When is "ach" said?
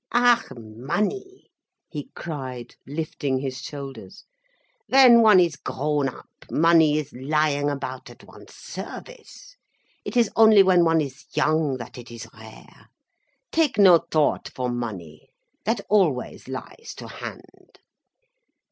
0.13-0.51